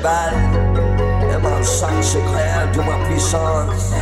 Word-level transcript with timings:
cheval 0.00 0.34
et 1.30 1.42
mon 1.42 1.62
sang 1.62 2.02
secret 2.02 2.68
de 2.72 2.78
ma 2.78 2.96
puissance. 3.06 3.92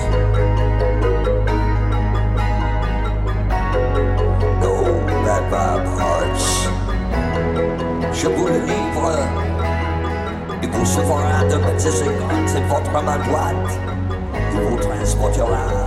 No 4.60 4.74
paper 5.24 5.82
hearts. 5.98 6.68
Je 8.12 8.28
vous 8.28 8.46
le 8.46 8.58
livre, 8.60 9.12
il 10.62 10.70
vous 10.70 10.86
sauvera 10.86 11.44
de 11.44 11.56
petits 11.56 11.88
écarts, 11.88 12.46
c'est 12.46 12.66
votre 12.66 13.02
main 13.02 13.18
droite, 13.18 13.78
il 14.52 14.60
vous 14.60 14.76
transportera. 14.76 15.77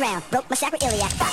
around. 0.00 0.22
Broke 0.30 0.48
my 0.50 0.56
sacroiliac. 0.56 1.27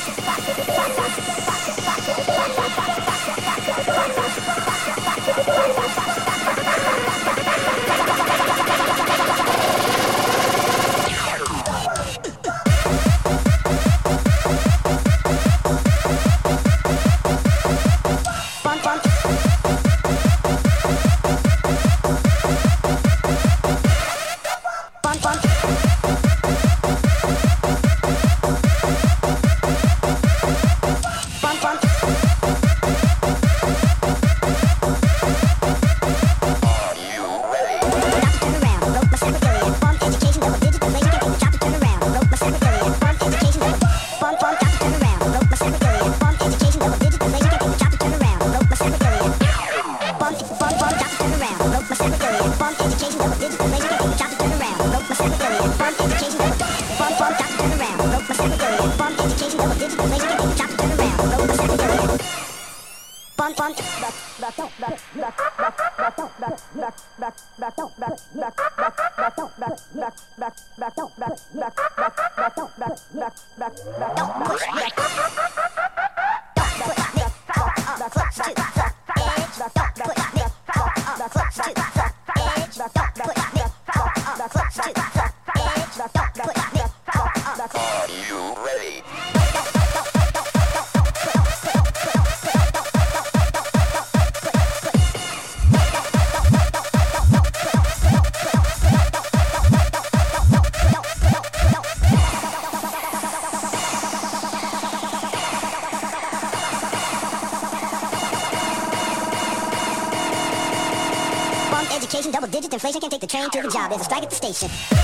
there's 113.95 114.01
a 114.01 114.05
strike 114.05 114.23
at 114.23 114.29
the 114.29 114.35
station. 114.35 114.94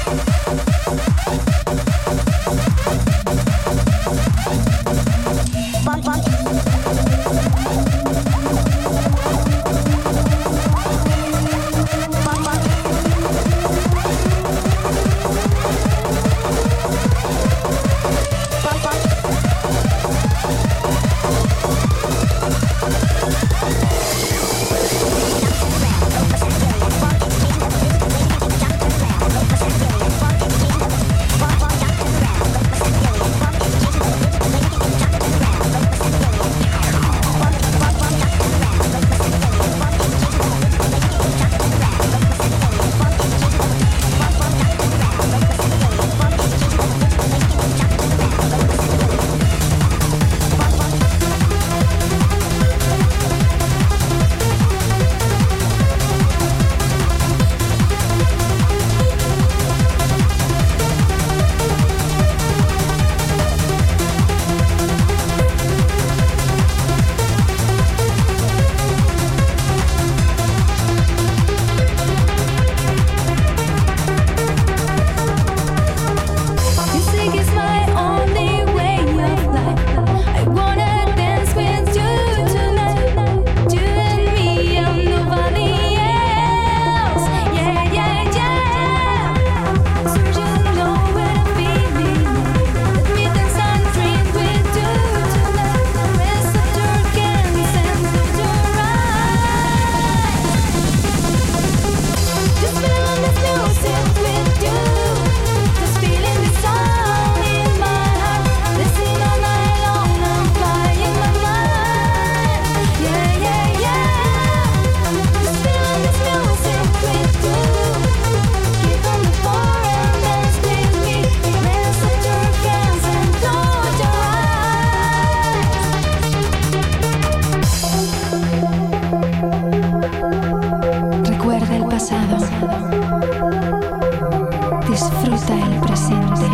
Disfruta 134.88 135.54
el 135.54 135.80
presente. 135.82 136.48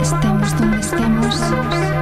Estamos 0.00 0.58
donde 0.58 0.80
estamos. 0.80 2.01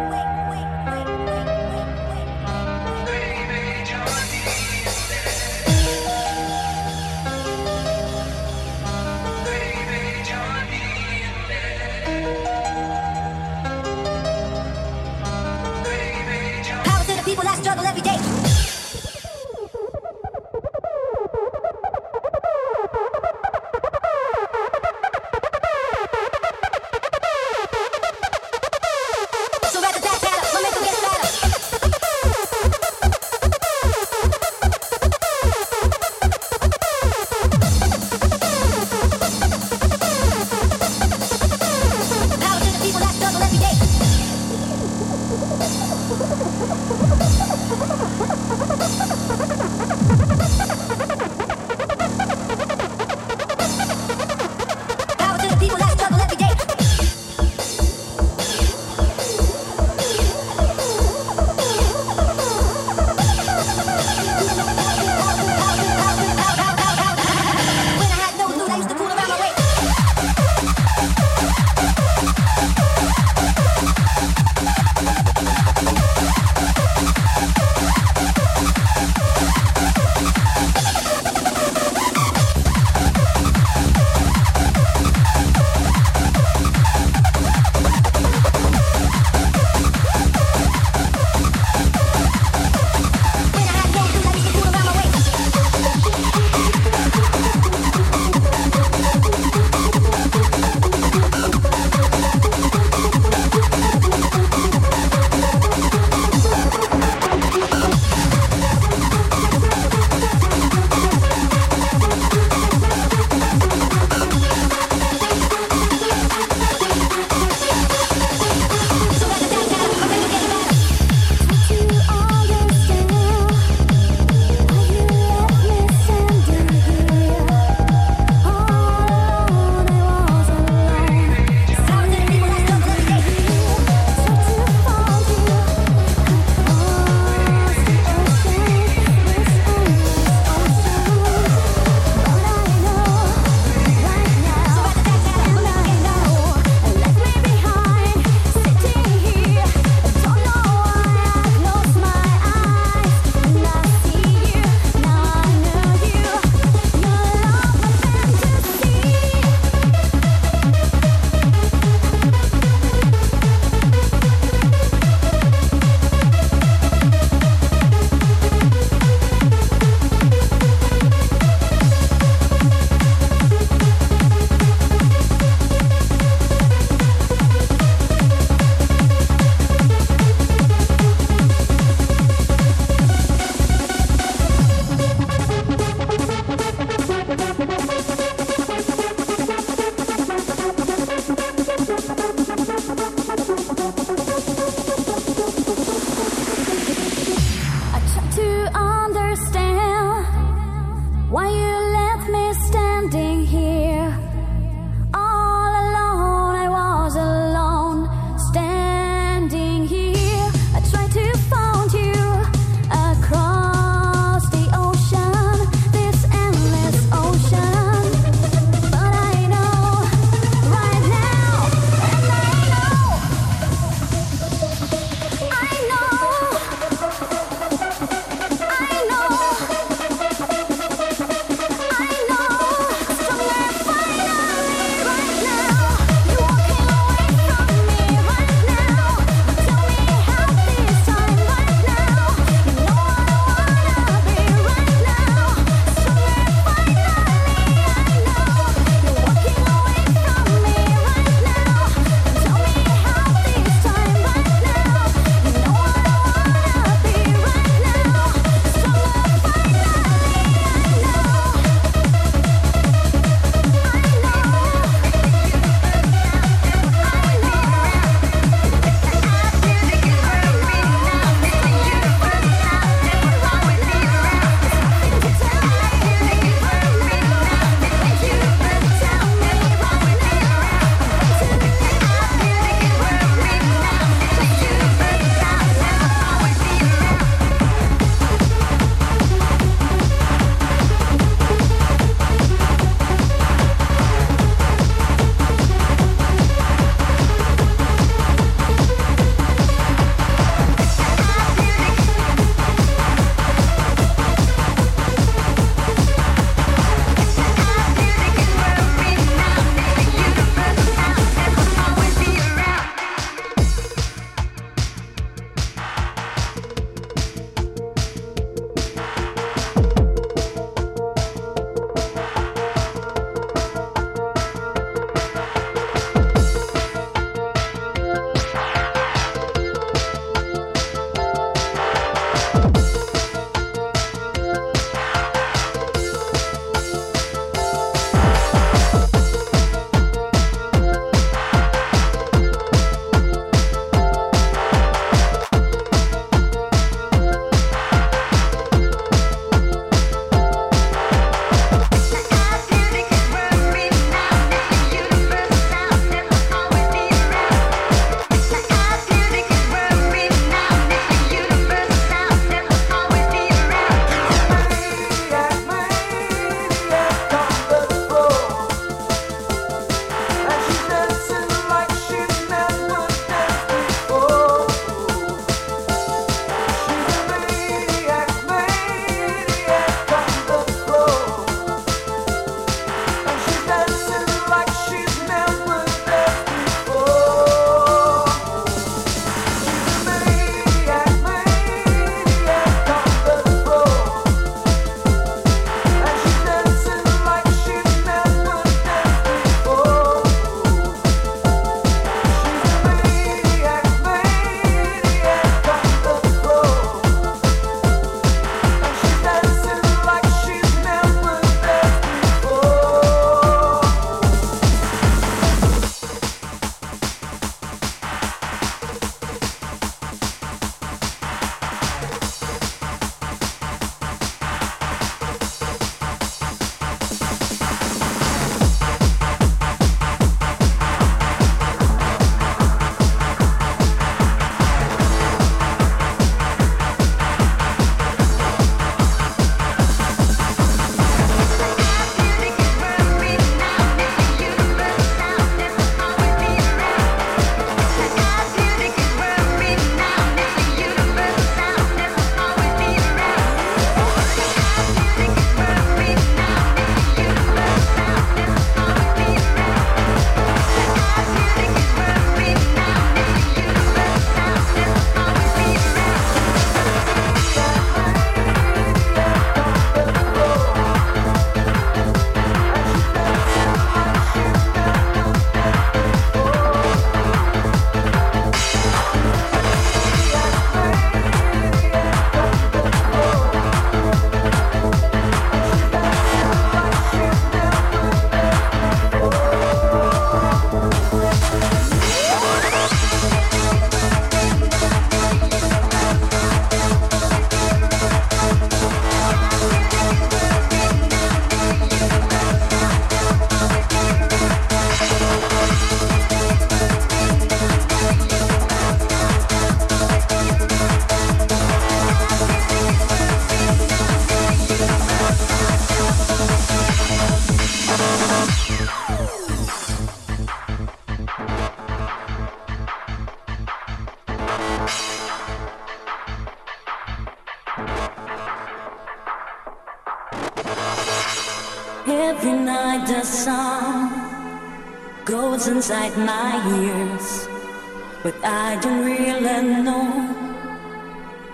but 538.31 538.45
I 538.45 538.79
don't 538.81 539.03
really 539.05 539.83
know 539.83 540.05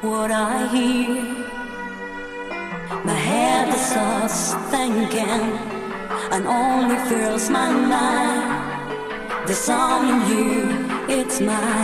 what 0.02 0.32
I 0.32 0.68
hear. 0.68 1.24
My 3.04 3.14
head 3.14 3.70
is 3.70 3.90
just 3.94 4.58
thinking, 4.72 5.42
and 6.34 6.46
only 6.46 6.98
fills 7.10 7.50
my 7.50 7.72
mind. 7.72 9.48
There's 9.48 9.70
in 9.70 10.18
you, 10.30 11.18
it's 11.18 11.40
mine. 11.40 11.77